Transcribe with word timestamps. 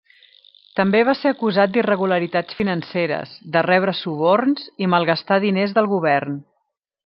També 0.77 1.01
va 1.09 1.13
ser 1.19 1.33
acusat 1.35 1.75
d'irregularitats 1.75 2.57
financeres, 2.61 3.37
de 3.57 3.65
rebre 3.69 3.95
suborns 4.03 4.67
i 4.87 4.91
malgastar 4.97 5.41
diners 5.49 5.77
del 5.81 5.95
govern. 5.97 6.45